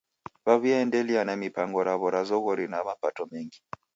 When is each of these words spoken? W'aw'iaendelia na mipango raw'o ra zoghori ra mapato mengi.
W'aw'iaendelia 0.45 1.21
na 1.25 1.35
mipango 1.41 1.79
raw'o 1.87 2.07
ra 2.13 2.21
zoghori 2.29 2.65
ra 2.71 2.79
mapato 2.87 3.23
mengi. 3.31 3.59